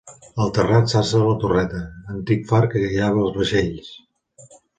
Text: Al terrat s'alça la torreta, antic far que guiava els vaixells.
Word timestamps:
Al 0.43 0.51
terrat 0.57 0.87
s'alça 0.93 1.21
la 1.25 1.35
torreta, 1.43 1.81
antic 2.15 2.49
far 2.53 2.63
que 2.73 2.83
guiava 2.87 3.23
els 3.27 3.37
vaixells. 3.43 3.95